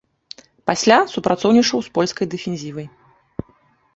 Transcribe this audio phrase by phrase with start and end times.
[0.69, 2.87] Пасля супрацоўнічаў з польскай дэфензівай.